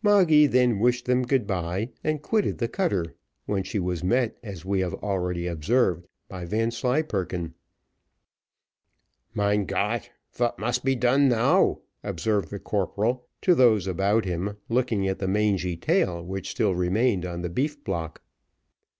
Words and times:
Moggy 0.00 0.46
then 0.46 0.78
wished 0.78 1.06
them 1.06 1.24
good 1.24 1.44
bye, 1.44 1.90
and 2.04 2.22
quitted 2.22 2.58
the 2.58 2.68
cutter, 2.68 3.16
when 3.46 3.64
she 3.64 3.80
was 3.80 4.04
met, 4.04 4.38
as 4.40 4.64
we 4.64 4.78
have 4.78 4.94
already 4.94 5.48
observed, 5.48 6.06
by 6.28 6.44
Vanslyperken. 6.44 7.54
"Mein 9.34 9.66
Gott! 9.66 10.10
vat 10.34 10.56
must 10.56 10.84
be 10.84 10.94
done 10.94 11.28
now?" 11.28 11.80
observed 12.04 12.50
the 12.50 12.60
corporal 12.60 13.26
to 13.40 13.56
those 13.56 13.88
about 13.88 14.24
him, 14.24 14.56
looking 14.68 15.08
at 15.08 15.18
the 15.18 15.26
mangy 15.26 15.76
tail 15.76 16.24
which 16.24 16.48
still 16.52 16.76
remained 16.76 17.26
on 17.26 17.42
the 17.42 17.50
beef 17.50 17.82
block. 17.82 18.22